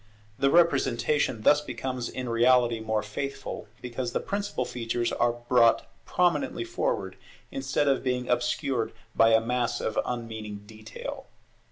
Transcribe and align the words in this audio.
The 0.39 0.49
representation 0.49 1.43
thus 1.43 1.61
becomes 1.61 2.09
in 2.09 2.27
reality 2.27 2.79
more 2.79 3.03
faithful, 3.03 3.67
because 3.83 4.13
the 4.13 4.19
principal 4.19 4.65
features 4.65 5.11
are 5.11 5.33
brought 5.33 5.85
prominently 6.05 6.63
forward, 6.63 7.17
instead 7.51 7.87
of 7.87 8.01
being 8.01 8.27
obscured 8.27 8.93
by 9.15 9.33
a 9.35 9.39
mass 9.39 9.79
of 9.79 9.99
unmeaning 10.03 10.63
detail. 10.65 11.27